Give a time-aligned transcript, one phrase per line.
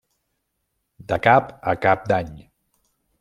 [1.11, 2.33] De cap a cap d'any.